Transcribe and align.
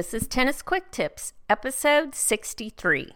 This 0.00 0.14
is 0.14 0.26
Tennis 0.26 0.62
Quick 0.62 0.90
Tips, 0.90 1.34
episode 1.50 2.14
63. 2.14 3.12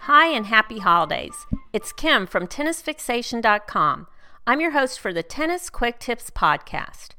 Hi 0.00 0.26
and 0.26 0.46
happy 0.46 0.80
holidays. 0.80 1.46
It's 1.72 1.92
Kim 1.92 2.26
from 2.26 2.48
tennisfixation.com. 2.48 4.08
I'm 4.44 4.60
your 4.60 4.72
host 4.72 4.98
for 4.98 5.12
the 5.12 5.22
Tennis 5.22 5.70
Quick 5.70 6.00
Tips 6.00 6.30
podcast. 6.30 7.10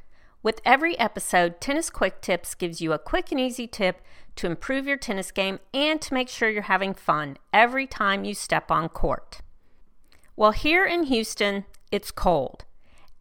With 0.43 0.59
every 0.65 0.99
episode, 0.99 1.61
Tennis 1.61 1.89
Quick 1.89 2.19
Tips 2.19 2.53
gives 2.53 2.81
you 2.81 2.91
a 2.91 2.99
quick 2.99 3.31
and 3.31 3.39
easy 3.39 3.65
tip 3.65 4.01
to 4.35 4.45
improve 4.45 4.85
your 4.85 4.97
tennis 4.97 5.31
game 5.31 5.59
and 5.73 6.01
to 6.01 6.13
make 6.13 6.27
sure 6.27 6.49
you're 6.49 6.63
having 6.63 6.93
fun 6.93 7.37
every 7.53 7.87
time 7.87 8.25
you 8.25 8.33
step 8.33 8.69
on 8.69 8.89
court. 8.89 9.39
Well, 10.35 10.51
here 10.51 10.85
in 10.85 11.03
Houston, 11.03 11.63
it's 11.93 12.11
cold. 12.11 12.65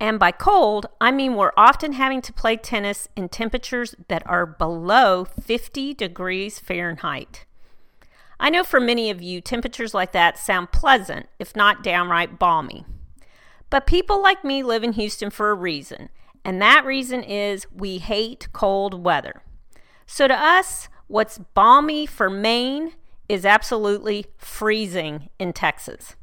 And 0.00 0.18
by 0.18 0.32
cold, 0.32 0.86
I 1.00 1.12
mean 1.12 1.36
we're 1.36 1.52
often 1.56 1.92
having 1.92 2.22
to 2.22 2.32
play 2.32 2.56
tennis 2.56 3.06
in 3.14 3.28
temperatures 3.28 3.94
that 4.08 4.26
are 4.26 4.44
below 4.44 5.24
50 5.24 5.94
degrees 5.94 6.58
Fahrenheit. 6.58 7.44
I 8.40 8.50
know 8.50 8.64
for 8.64 8.80
many 8.80 9.10
of 9.10 9.22
you, 9.22 9.40
temperatures 9.40 9.94
like 9.94 10.10
that 10.10 10.38
sound 10.38 10.72
pleasant, 10.72 11.28
if 11.38 11.54
not 11.54 11.84
downright 11.84 12.40
balmy. 12.40 12.84
But 13.70 13.86
people 13.86 14.20
like 14.20 14.42
me 14.42 14.64
live 14.64 14.82
in 14.82 14.94
Houston 14.94 15.30
for 15.30 15.50
a 15.50 15.54
reason, 15.54 16.08
and 16.44 16.60
that 16.60 16.84
reason 16.84 17.22
is 17.22 17.66
we 17.72 17.98
hate 17.98 18.48
cold 18.52 19.04
weather. 19.04 19.42
So 20.06 20.26
to 20.28 20.34
us, 20.34 20.88
what's 21.06 21.38
balmy 21.38 22.06
for 22.06 22.28
Maine 22.28 22.92
is 23.28 23.46
absolutely 23.46 24.26
freezing 24.36 25.28
in 25.38 25.52
Texas. 25.52 26.16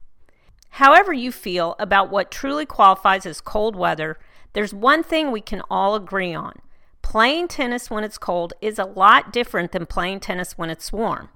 However, 0.72 1.14
you 1.14 1.32
feel 1.32 1.76
about 1.80 2.12
what 2.12 2.32
truly 2.32 2.66
qualifies 2.66 3.26
as 3.26 3.42
cold 3.42 3.76
weather, 3.76 4.18
there's 4.54 4.74
one 4.74 5.04
thing 5.04 5.32
we 5.32 5.42
can 5.42 5.62
all 5.70 5.96
agree 5.96 6.34
on. 6.34 6.54
Playing 7.02 7.48
tennis 7.48 7.90
when 7.90 8.04
it's 8.04 8.18
cold 8.18 8.54
is 8.62 8.78
a 8.78 8.86
lot 8.86 9.34
different 9.34 9.72
than 9.72 9.86
playing 9.86 10.20
tennis 10.20 10.58
when 10.58 10.70
it's 10.70 10.94
warm. 10.94 11.30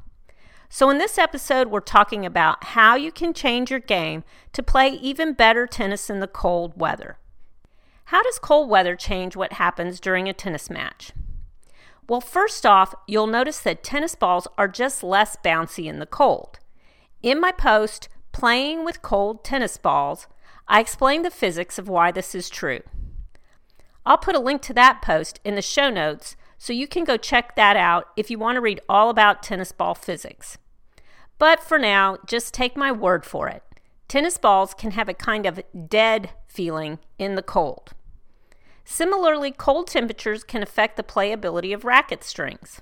So, 0.69 0.89
in 0.89 0.97
this 0.97 1.17
episode, 1.17 1.67
we're 1.67 1.79
talking 1.79 2.25
about 2.25 2.63
how 2.63 2.95
you 2.95 3.11
can 3.11 3.33
change 3.33 3.69
your 3.69 3.79
game 3.79 4.23
to 4.53 4.63
play 4.63 4.89
even 4.89 5.33
better 5.33 5.67
tennis 5.67 6.09
in 6.09 6.19
the 6.19 6.27
cold 6.27 6.79
weather. 6.79 7.17
How 8.05 8.21
does 8.23 8.39
cold 8.39 8.69
weather 8.69 8.95
change 8.95 9.35
what 9.35 9.53
happens 9.53 9.99
during 9.99 10.27
a 10.27 10.33
tennis 10.33 10.69
match? 10.69 11.11
Well, 12.07 12.21
first 12.21 12.65
off, 12.65 12.93
you'll 13.07 13.27
notice 13.27 13.59
that 13.59 13.83
tennis 13.83 14.15
balls 14.15 14.47
are 14.57 14.67
just 14.67 15.03
less 15.03 15.37
bouncy 15.43 15.85
in 15.85 15.99
the 15.99 16.05
cold. 16.05 16.59
In 17.21 17.39
my 17.39 17.51
post, 17.51 18.09
Playing 18.33 18.83
with 18.83 19.03
Cold 19.03 19.43
Tennis 19.43 19.77
Balls, 19.77 20.27
I 20.67 20.79
explain 20.79 21.21
the 21.21 21.29
physics 21.29 21.77
of 21.77 21.87
why 21.87 22.11
this 22.11 22.33
is 22.33 22.49
true. 22.49 22.81
I'll 24.05 24.17
put 24.17 24.35
a 24.35 24.39
link 24.39 24.63
to 24.63 24.73
that 24.73 25.03
post 25.03 25.39
in 25.45 25.53
the 25.53 25.61
show 25.61 25.91
notes 25.91 26.35
so 26.57 26.73
you 26.73 26.87
can 26.87 27.03
go 27.03 27.15
check 27.15 27.55
that 27.55 27.77
out 27.77 28.07
if 28.17 28.31
you 28.31 28.39
want 28.39 28.55
to 28.55 28.61
read 28.61 28.81
all 28.89 29.09
about 29.09 29.43
tennis 29.43 29.71
ball 29.71 29.93
physics. 29.93 30.57
But 31.37 31.63
for 31.63 31.77
now, 31.77 32.17
just 32.25 32.55
take 32.55 32.75
my 32.75 32.91
word 32.91 33.23
for 33.23 33.47
it. 33.49 33.61
Tennis 34.07 34.39
balls 34.39 34.73
can 34.73 34.91
have 34.91 35.07
a 35.07 35.13
kind 35.13 35.45
of 35.45 35.61
dead 35.87 36.31
feeling 36.53 36.99
in 37.17 37.35
the 37.35 37.41
cold. 37.41 37.93
Similarly, 38.85 39.51
cold 39.51 39.87
temperatures 39.87 40.43
can 40.43 40.61
affect 40.61 40.97
the 40.97 41.03
playability 41.03 41.73
of 41.73 41.85
racket 41.85 42.23
strings. 42.23 42.81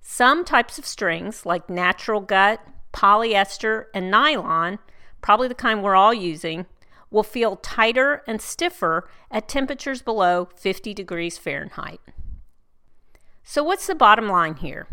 Some 0.00 0.44
types 0.44 0.78
of 0.78 0.86
strings, 0.86 1.44
like 1.44 1.68
natural 1.68 2.20
gut, 2.20 2.60
polyester, 2.92 3.86
and 3.94 4.10
nylon, 4.10 4.78
probably 5.20 5.48
the 5.48 5.54
kind 5.54 5.82
we're 5.82 5.96
all 5.96 6.14
using, 6.14 6.66
will 7.10 7.22
feel 7.22 7.56
tighter 7.56 8.22
and 8.26 8.40
stiffer 8.40 9.08
at 9.30 9.48
temperatures 9.48 10.02
below 10.02 10.48
50 10.56 10.94
degrees 10.94 11.38
Fahrenheit. 11.38 12.00
So, 13.44 13.62
what's 13.62 13.86
the 13.86 13.94
bottom 13.94 14.28
line 14.28 14.56
here? 14.56 14.86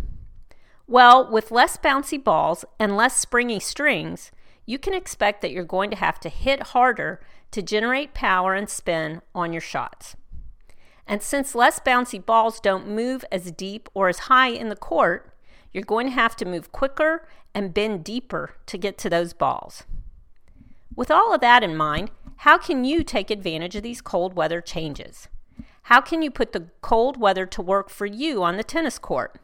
Well, 0.88 1.30
with 1.32 1.52
less 1.52 1.78
bouncy 1.78 2.22
balls 2.22 2.66
and 2.80 2.98
less 2.98 3.16
springy 3.16 3.60
strings, 3.60 4.32
you 4.70 4.78
can 4.78 4.94
expect 4.94 5.42
that 5.42 5.50
you're 5.50 5.64
going 5.64 5.90
to 5.90 5.96
have 5.96 6.20
to 6.20 6.30
hit 6.30 6.62
harder 6.62 7.20
to 7.50 7.60
generate 7.60 8.14
power 8.14 8.54
and 8.54 8.70
spin 8.70 9.20
on 9.34 9.52
your 9.52 9.60
shots. 9.60 10.16
And 11.08 11.24
since 11.24 11.56
less 11.56 11.80
bouncy 11.80 12.24
balls 12.24 12.60
don't 12.60 12.88
move 12.88 13.26
as 13.32 13.52
deep 13.52 13.90
or 13.96 14.10
as 14.10 14.20
high 14.30 14.50
in 14.50 14.70
the 14.70 14.76
court, 14.76 15.34
you're 15.74 15.84
going 15.84 16.06
to 16.06 16.14
have 16.14 16.36
to 16.36 16.46
move 16.46 16.72
quicker 16.72 17.28
and 17.56 17.74
bend 17.74 18.04
deeper 18.04 18.58
to 18.68 18.78
get 18.78 19.00
to 19.00 19.10
those 19.10 19.34
balls. 19.34 19.86
With 20.96 21.10
all 21.10 21.34
of 21.34 21.42
that 21.42 21.64
in 21.64 21.76
mind, 21.76 22.12
how 22.36 22.60
can 22.60 22.86
you 22.86 23.04
take 23.04 23.32
advantage 23.32 23.76
of 23.76 23.82
these 23.82 24.02
cold 24.02 24.36
weather 24.36 24.62
changes? 24.62 25.30
How 25.84 26.00
can 26.00 26.22
you 26.22 26.30
put 26.30 26.52
the 26.52 26.68
cold 26.82 27.18
weather 27.18 27.48
to 27.48 27.62
work 27.64 27.90
for 27.90 28.06
you 28.06 28.44
on 28.44 28.58
the 28.58 28.64
tennis 28.64 29.00
court? 29.00 29.40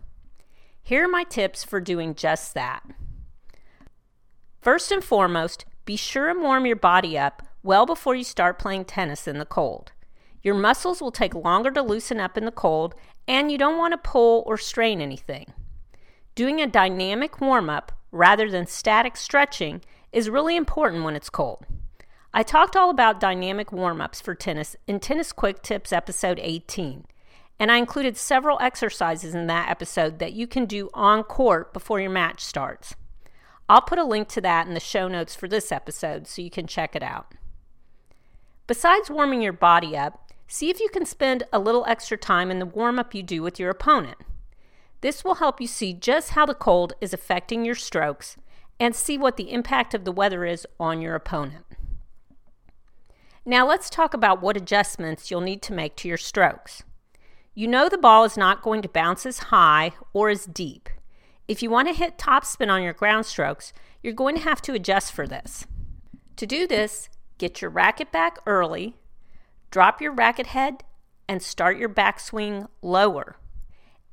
Here 0.83 1.05
are 1.05 1.07
my 1.07 1.23
tips 1.23 1.63
for 1.63 1.81
doing 1.81 2.13
just 2.13 2.53
that. 2.53 2.83
First 4.65 4.91
and 4.91 5.03
foremost, 5.03 5.63
be 5.85 5.95
sure 5.95 6.27
and 6.27 6.41
warm 6.41 6.65
your 6.65 6.75
body 6.75 7.19
up 7.19 7.47
well 7.61 7.85
before 7.85 8.15
you 8.15 8.23
start 8.23 8.57
playing 8.57 8.85
tennis 8.85 9.27
in 9.27 9.37
the 9.37 9.45
cold. 9.45 9.91
Your 10.41 10.55
muscles 10.55 11.03
will 11.03 11.11
take 11.11 11.35
longer 11.35 11.69
to 11.69 11.83
loosen 11.83 12.19
up 12.19 12.35
in 12.35 12.45
the 12.45 12.51
cold, 12.51 12.95
and 13.27 13.51
you 13.51 13.59
don't 13.59 13.77
want 13.77 13.91
to 13.91 13.99
pull 13.99 14.43
or 14.47 14.57
strain 14.57 15.01
anything. 15.01 15.53
Doing 16.33 16.59
a 16.61 16.65
dynamic 16.65 17.39
warm 17.39 17.69
up 17.69 17.91
rather 18.11 18.49
than 18.49 18.65
static 18.65 19.17
stretching 19.17 19.81
is 20.11 20.31
really 20.31 20.55
important 20.55 21.03
when 21.03 21.15
it's 21.15 21.29
cold. 21.29 21.67
I 22.33 22.41
talked 22.41 22.75
all 22.75 22.89
about 22.89 23.19
dynamic 23.19 23.71
warm 23.71 24.01
ups 24.01 24.19
for 24.19 24.33
tennis 24.33 24.75
in 24.87 24.99
Tennis 24.99 25.31
Quick 25.31 25.61
Tips 25.61 25.93
episode 25.93 26.39
18, 26.41 27.05
and 27.59 27.71
I 27.71 27.77
included 27.77 28.17
several 28.17 28.57
exercises 28.59 29.35
in 29.35 29.45
that 29.45 29.69
episode 29.69 30.17
that 30.17 30.33
you 30.33 30.47
can 30.47 30.65
do 30.65 30.89
on 30.95 31.21
court 31.21 31.71
before 31.71 31.99
your 31.99 32.09
match 32.09 32.43
starts. 32.43 32.95
I'll 33.67 33.81
put 33.81 33.99
a 33.99 34.03
link 34.03 34.27
to 34.29 34.41
that 34.41 34.67
in 34.67 34.73
the 34.73 34.79
show 34.79 35.07
notes 35.07 35.35
for 35.35 35.47
this 35.47 35.71
episode 35.71 36.27
so 36.27 36.41
you 36.41 36.51
can 36.51 36.67
check 36.67 36.95
it 36.95 37.03
out. 37.03 37.33
Besides 38.67 39.09
warming 39.09 39.41
your 39.41 39.53
body 39.53 39.95
up, 39.97 40.25
See 40.47 40.69
if 40.69 40.79
you 40.79 40.89
can 40.89 41.05
spend 41.05 41.43
a 41.51 41.59
little 41.59 41.85
extra 41.87 42.17
time 42.17 42.51
in 42.51 42.59
the 42.59 42.65
warm 42.65 42.99
up 42.99 43.15
you 43.15 43.23
do 43.23 43.41
with 43.41 43.59
your 43.59 43.69
opponent. 43.69 44.17
This 45.01 45.23
will 45.23 45.35
help 45.35 45.59
you 45.59 45.67
see 45.67 45.93
just 45.93 46.31
how 46.31 46.45
the 46.45 46.53
cold 46.53 46.93
is 47.01 47.13
affecting 47.13 47.65
your 47.65 47.75
strokes 47.75 48.37
and 48.79 48.95
see 48.95 49.17
what 49.17 49.37
the 49.37 49.51
impact 49.51 49.93
of 49.93 50.03
the 50.03 50.11
weather 50.11 50.45
is 50.45 50.67
on 50.79 51.01
your 51.01 51.15
opponent. 51.15 51.65
Now 53.45 53.67
let's 53.67 53.89
talk 53.89 54.13
about 54.13 54.41
what 54.41 54.57
adjustments 54.57 55.29
you'll 55.29 55.41
need 55.41 55.61
to 55.63 55.73
make 55.73 55.95
to 55.97 56.07
your 56.07 56.17
strokes. 56.17 56.83
You 57.53 57.67
know 57.67 57.87
the 57.87 57.97
ball 57.97 58.23
is 58.23 58.37
not 58.37 58.63
going 58.63 58.81
to 58.81 58.89
bounce 58.89 59.25
as 59.25 59.37
high 59.39 59.91
or 60.13 60.29
as 60.29 60.45
deep. 60.45 60.89
If 61.47 61.61
you 61.61 61.69
want 61.69 61.87
to 61.87 61.93
hit 61.93 62.17
topspin 62.17 62.69
on 62.69 62.81
your 62.81 62.93
ground 62.93 63.25
strokes, 63.25 63.73
you're 64.01 64.13
going 64.13 64.35
to 64.35 64.41
have 64.41 64.61
to 64.63 64.73
adjust 64.73 65.11
for 65.11 65.27
this. 65.27 65.65
To 66.37 66.45
do 66.45 66.67
this, 66.67 67.09
get 67.37 67.61
your 67.61 67.69
racket 67.69 68.11
back 68.11 68.39
early 68.45 68.95
Drop 69.75 69.99
your 69.99 70.13
racket 70.13 70.47
head 70.47 70.85
and 71.27 71.43
start 71.43 71.77
your 71.77 71.89
backswing 71.89 72.69
lower. 72.81 73.35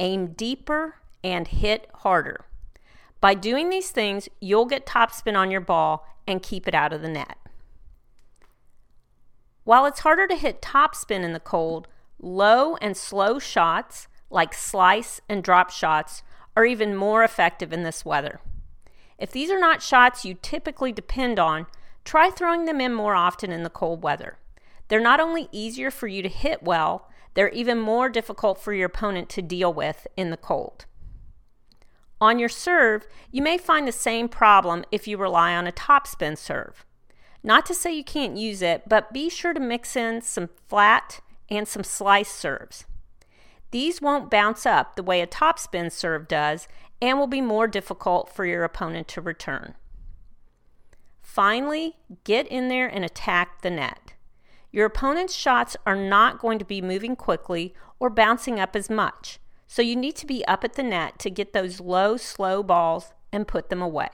Aim 0.00 0.32
deeper 0.32 0.96
and 1.22 1.46
hit 1.46 1.88
harder. 1.98 2.46
By 3.20 3.34
doing 3.34 3.70
these 3.70 3.92
things, 3.92 4.28
you'll 4.40 4.66
get 4.66 4.86
topspin 4.86 5.36
on 5.36 5.52
your 5.52 5.60
ball 5.60 6.04
and 6.26 6.42
keep 6.42 6.66
it 6.66 6.74
out 6.74 6.92
of 6.92 7.00
the 7.00 7.08
net. 7.08 7.38
While 9.62 9.86
it's 9.86 10.00
harder 10.00 10.26
to 10.26 10.34
hit 10.34 10.60
topspin 10.60 11.22
in 11.22 11.32
the 11.32 11.38
cold, 11.38 11.86
low 12.18 12.74
and 12.78 12.96
slow 12.96 13.38
shots 13.38 14.08
like 14.30 14.54
slice 14.54 15.20
and 15.28 15.44
drop 15.44 15.70
shots 15.70 16.24
are 16.56 16.64
even 16.64 16.96
more 16.96 17.24
effective 17.24 17.72
in 17.72 17.82
this 17.82 18.04
weather. 18.04 18.40
If 19.18 19.30
these 19.30 19.50
are 19.50 19.60
not 19.60 19.82
shots 19.82 20.24
you 20.24 20.34
typically 20.40 20.92
depend 20.92 21.38
on, 21.38 21.66
try 22.04 22.30
throwing 22.30 22.64
them 22.64 22.80
in 22.80 22.92
more 22.92 23.14
often 23.14 23.52
in 23.52 23.62
the 23.62 23.70
cold 23.70 24.02
weather. 24.02 24.38
They're 24.88 25.00
not 25.00 25.20
only 25.20 25.48
easier 25.52 25.90
for 25.90 26.08
you 26.08 26.22
to 26.22 26.28
hit 26.28 26.62
well, 26.62 27.08
they're 27.34 27.48
even 27.50 27.78
more 27.78 28.08
difficult 28.08 28.58
for 28.58 28.72
your 28.72 28.86
opponent 28.86 29.28
to 29.30 29.42
deal 29.42 29.72
with 29.72 30.06
in 30.16 30.30
the 30.30 30.36
cold. 30.36 30.86
On 32.20 32.38
your 32.38 32.48
serve, 32.48 33.06
you 33.30 33.42
may 33.42 33.58
find 33.58 33.88
the 33.88 33.92
same 33.92 34.28
problem 34.28 34.84
if 34.92 35.08
you 35.08 35.16
rely 35.16 35.54
on 35.54 35.66
a 35.66 35.72
topspin 35.72 36.36
serve. 36.36 36.84
Not 37.42 37.66
to 37.66 37.74
say 37.74 37.92
you 37.92 38.04
can't 38.04 38.36
use 38.36 38.62
it, 38.62 38.88
but 38.88 39.12
be 39.12 39.28
sure 39.28 39.52
to 39.52 39.60
mix 39.60 39.96
in 39.96 40.20
some 40.20 40.50
flat 40.68 41.20
and 41.48 41.66
some 41.66 41.82
slice 41.82 42.30
serves. 42.30 42.84
These 43.72 44.00
won't 44.02 44.30
bounce 44.30 44.64
up 44.66 44.94
the 44.94 45.02
way 45.02 45.20
a 45.20 45.26
topspin 45.26 45.90
serve 45.90 46.28
does 46.28 46.68
and 47.00 47.18
will 47.18 47.26
be 47.26 47.40
more 47.40 47.66
difficult 47.66 48.32
for 48.32 48.44
your 48.44 48.64
opponent 48.64 49.08
to 49.08 49.20
return. 49.20 49.74
Finally, 51.22 51.96
get 52.24 52.46
in 52.46 52.68
there 52.68 52.86
and 52.86 53.04
attack 53.04 53.62
the 53.62 53.70
net. 53.70 54.12
Your 54.70 54.86
opponent's 54.86 55.34
shots 55.34 55.76
are 55.86 55.96
not 55.96 56.38
going 56.38 56.58
to 56.58 56.64
be 56.64 56.82
moving 56.82 57.16
quickly 57.16 57.74
or 57.98 58.10
bouncing 58.10 58.60
up 58.60 58.76
as 58.76 58.90
much, 58.90 59.38
so 59.66 59.80
you 59.80 59.96
need 59.96 60.16
to 60.16 60.26
be 60.26 60.44
up 60.46 60.64
at 60.64 60.74
the 60.74 60.82
net 60.82 61.18
to 61.20 61.30
get 61.30 61.54
those 61.54 61.80
low, 61.80 62.18
slow 62.18 62.62
balls 62.62 63.12
and 63.32 63.48
put 63.48 63.70
them 63.70 63.80
away. 63.80 64.10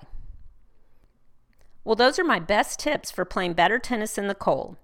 Well, 1.83 1.97
those 1.97 2.19
are 2.19 2.25
my 2.25 2.39
best 2.39 2.79
tips 2.79 3.11
for 3.11 3.25
playing 3.25 3.55
better 3.55 3.79
tennis 3.81 4.19
in 4.19 4.29
the 4.29 4.35
cold. 4.35 4.77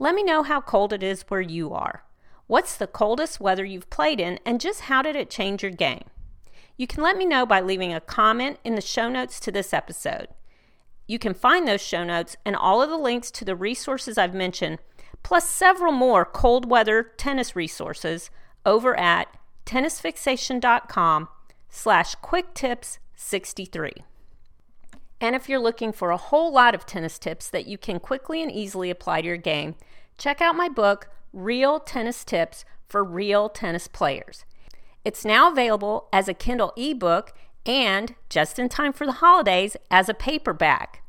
Let 0.00 0.14
me 0.14 0.24
know 0.24 0.42
how 0.42 0.60
cold 0.60 0.92
it 0.92 1.02
is 1.02 1.22
where 1.28 1.40
you 1.40 1.72
are. 1.72 2.02
What's 2.48 2.76
the 2.78 2.86
coldest 2.86 3.40
weather 3.40 3.64
you've 3.64 3.90
played 3.90 4.18
in, 4.18 4.40
and 4.46 4.58
just 4.58 4.82
how 4.82 5.02
did 5.02 5.14
it 5.14 5.28
change 5.28 5.62
your 5.62 5.70
game? 5.70 6.04
You 6.78 6.86
can 6.86 7.02
let 7.02 7.18
me 7.18 7.26
know 7.26 7.44
by 7.44 7.60
leaving 7.60 7.92
a 7.92 8.00
comment 8.00 8.58
in 8.64 8.74
the 8.74 8.80
show 8.80 9.10
notes 9.10 9.38
to 9.40 9.52
this 9.52 9.74
episode. 9.74 10.28
You 11.06 11.18
can 11.18 11.34
find 11.34 11.68
those 11.68 11.82
show 11.82 12.04
notes 12.04 12.36
and 12.46 12.56
all 12.56 12.80
of 12.80 12.88
the 12.88 12.96
links 12.96 13.30
to 13.32 13.44
the 13.44 13.54
resources 13.54 14.16
I've 14.16 14.32
mentioned, 14.32 14.78
plus 15.22 15.46
several 15.46 15.92
more 15.92 16.24
cold 16.24 16.70
weather 16.70 17.12
tennis 17.18 17.54
resources 17.54 18.30
over 18.64 18.98
at 18.98 19.28
tennisfixation.com 19.66 21.28
slash 21.68 22.14
quicktips63. 22.16 23.90
And 25.20 25.36
if 25.36 25.50
you're 25.50 25.58
looking 25.58 25.92
for 25.92 26.12
a 26.12 26.16
whole 26.16 26.50
lot 26.50 26.74
of 26.74 26.86
tennis 26.86 27.18
tips 27.18 27.50
that 27.50 27.66
you 27.66 27.76
can 27.76 28.00
quickly 28.00 28.42
and 28.42 28.50
easily 28.50 28.88
apply 28.88 29.20
to 29.20 29.26
your 29.26 29.36
game, 29.36 29.74
check 30.16 30.40
out 30.40 30.56
my 30.56 30.70
book, 30.70 31.10
Real 31.32 31.80
Tennis 31.80 32.24
Tips 32.24 32.64
for 32.88 33.04
Real 33.04 33.48
Tennis 33.48 33.88
Players. 33.88 34.44
It's 35.04 35.24
now 35.24 35.50
available 35.50 36.08
as 36.12 36.28
a 36.28 36.34
Kindle 36.34 36.72
ebook 36.76 37.32
and, 37.64 38.14
just 38.28 38.58
in 38.58 38.68
time 38.68 38.92
for 38.92 39.06
the 39.06 39.12
holidays, 39.12 39.76
as 39.90 40.08
a 40.08 40.14
paperback. 40.14 41.02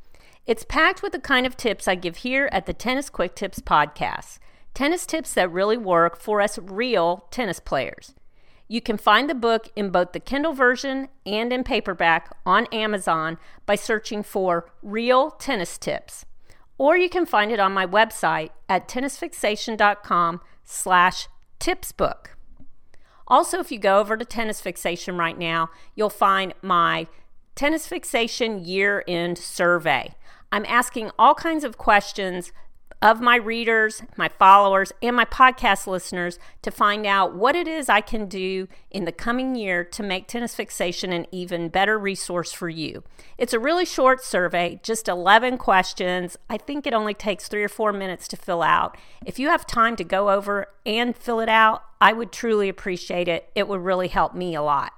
It's 0.46 0.64
packed 0.64 1.02
with 1.02 1.12
the 1.12 1.18
kind 1.18 1.46
of 1.46 1.56
tips 1.56 1.86
I 1.86 1.94
give 1.94 2.18
here 2.18 2.48
at 2.52 2.66
the 2.66 2.72
Tennis 2.72 3.10
Quick 3.10 3.34
Tips 3.34 3.60
podcast 3.60 4.38
tennis 4.74 5.06
tips 5.06 5.34
that 5.34 5.50
really 5.50 5.76
work 5.76 6.16
for 6.16 6.40
us 6.40 6.58
real 6.58 7.26
tennis 7.30 7.60
players. 7.60 8.14
You 8.68 8.80
can 8.80 8.96
find 8.96 9.28
the 9.28 9.34
book 9.34 9.68
in 9.74 9.90
both 9.90 10.12
the 10.12 10.20
Kindle 10.20 10.52
version 10.52 11.08
and 11.26 11.52
in 11.52 11.64
paperback 11.64 12.34
on 12.46 12.66
Amazon 12.66 13.36
by 13.66 13.74
searching 13.74 14.22
for 14.22 14.70
Real 14.80 15.32
Tennis 15.32 15.76
Tips. 15.76 16.24
Or 16.80 16.96
you 16.96 17.10
can 17.10 17.26
find 17.26 17.52
it 17.52 17.60
on 17.60 17.74
my 17.74 17.86
website 17.86 18.52
at 18.66 18.88
tennisfixation.com 18.88 20.40
slash 20.64 21.28
tipsbook. 21.58 22.38
Also, 23.28 23.60
if 23.60 23.70
you 23.70 23.78
go 23.78 24.00
over 24.00 24.16
to 24.16 24.24
Tennis 24.24 24.62
Fixation 24.62 25.18
right 25.18 25.38
now, 25.38 25.68
you'll 25.94 26.08
find 26.08 26.54
my 26.62 27.06
Tennis 27.54 27.86
Fixation 27.86 28.64
year 28.64 29.04
end 29.06 29.36
survey. 29.36 30.14
I'm 30.50 30.64
asking 30.64 31.10
all 31.18 31.34
kinds 31.34 31.64
of 31.64 31.76
questions 31.76 32.50
of 33.02 33.20
my 33.20 33.36
readers, 33.36 34.02
my 34.16 34.28
followers, 34.28 34.92
and 35.00 35.16
my 35.16 35.24
podcast 35.24 35.86
listeners 35.86 36.38
to 36.62 36.70
find 36.70 37.06
out 37.06 37.34
what 37.34 37.56
it 37.56 37.66
is 37.66 37.88
I 37.88 38.02
can 38.02 38.26
do 38.26 38.68
in 38.90 39.06
the 39.06 39.12
coming 39.12 39.54
year 39.54 39.84
to 39.84 40.02
make 40.02 40.26
tennis 40.26 40.54
fixation 40.54 41.12
an 41.12 41.26
even 41.32 41.70
better 41.70 41.98
resource 41.98 42.52
for 42.52 42.68
you. 42.68 43.02
It's 43.38 43.54
a 43.54 43.58
really 43.58 43.86
short 43.86 44.22
survey, 44.22 44.80
just 44.82 45.08
11 45.08 45.56
questions. 45.56 46.36
I 46.50 46.58
think 46.58 46.86
it 46.86 46.92
only 46.92 47.14
takes 47.14 47.48
three 47.48 47.64
or 47.64 47.68
four 47.68 47.92
minutes 47.92 48.28
to 48.28 48.36
fill 48.36 48.62
out. 48.62 48.98
If 49.24 49.38
you 49.38 49.48
have 49.48 49.66
time 49.66 49.96
to 49.96 50.04
go 50.04 50.30
over 50.30 50.68
and 50.84 51.16
fill 51.16 51.40
it 51.40 51.48
out, 51.48 51.82
I 52.00 52.12
would 52.12 52.32
truly 52.32 52.68
appreciate 52.68 53.28
it. 53.28 53.48
It 53.54 53.66
would 53.66 53.80
really 53.80 54.08
help 54.08 54.34
me 54.34 54.54
a 54.54 54.62
lot. 54.62 54.92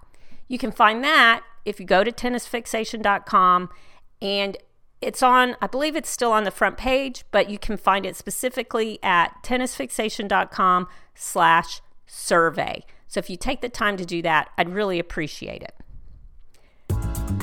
You 0.48 0.58
can 0.58 0.72
find 0.72 1.04
that 1.04 1.42
if 1.64 1.78
you 1.78 1.86
go 1.86 2.02
to 2.02 2.10
tennisfixation.com 2.10 3.70
and 4.20 4.56
it's 5.02 5.22
on, 5.22 5.56
I 5.60 5.66
believe 5.66 5.96
it's 5.96 6.08
still 6.08 6.32
on 6.32 6.44
the 6.44 6.50
front 6.50 6.76
page, 6.76 7.24
but 7.30 7.50
you 7.50 7.58
can 7.58 7.76
find 7.76 8.06
it 8.06 8.16
specifically 8.16 8.98
at 9.02 9.42
tennisfixation.com 9.42 10.88
slash 11.14 11.80
survey. 12.06 12.84
So 13.08 13.18
if 13.18 13.28
you 13.28 13.36
take 13.36 13.60
the 13.60 13.68
time 13.68 13.96
to 13.96 14.06
do 14.06 14.22
that, 14.22 14.50
I'd 14.56 14.70
really 14.70 14.98
appreciate 14.98 15.62
it. 15.62 15.74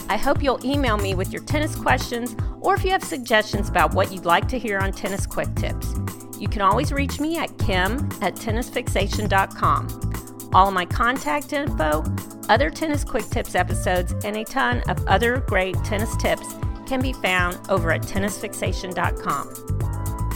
I 0.10 0.18
hope 0.18 0.42
you'll 0.42 0.66
email 0.66 0.98
me 0.98 1.14
with 1.14 1.32
your 1.32 1.44
tennis 1.44 1.76
questions 1.76 2.36
or 2.62 2.74
if 2.74 2.84
you 2.84 2.92
have 2.92 3.04
suggestions 3.04 3.70
about 3.70 3.94
what 3.94 4.12
you'd 4.12 4.26
like 4.26 4.48
to 4.48 4.58
hear 4.58 4.80
on 4.80 4.92
Tennis 4.92 5.28
Quick 5.28 5.54
Tips. 5.56 5.94
You 6.40 6.48
can 6.48 6.62
always 6.62 6.92
reach 6.92 7.20
me 7.20 7.38
at 7.38 7.56
kim 7.60 8.10
at 8.22 8.36
tennisfixation.com. 8.36 10.50
All 10.54 10.72
my 10.72 10.86
contact 10.86 11.54
info, 11.54 12.04
other 12.48 12.72
Tennis 12.72 13.04
Quick 13.04 13.26
Tips 13.26 13.54
episodes, 13.54 14.16
and 14.24 14.36
a 14.36 14.44
ton 14.44 14.82
of 14.90 15.06
other 15.08 15.42
great 15.42 15.76
tennis 15.84 16.16
tips 16.18 16.56
can 16.90 17.02
be 17.02 17.14
found 17.14 17.58
over 17.70 17.92
at 17.92 18.02
tennisfixation.com. 18.02 19.54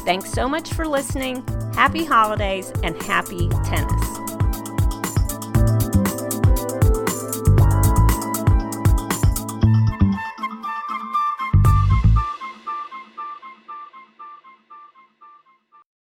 Thanks 0.06 0.32
so 0.32 0.48
much 0.48 0.74
for 0.74 0.88
listening. 0.88 1.44
Happy 1.74 2.06
holidays 2.06 2.72
and 2.84 3.02
happy 3.04 3.50
tennis. 3.66 4.33